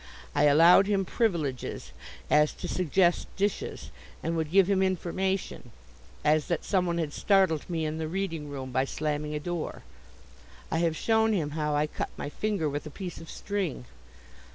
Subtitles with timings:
[0.33, 1.91] I allowed him privileges,
[2.27, 3.91] as to suggest dishes,
[4.23, 5.69] and would give him information,
[6.25, 9.83] as that someone had startled me in the reading room by slamming a door.
[10.71, 13.85] I have shown him how I cut my finger with a piece of string.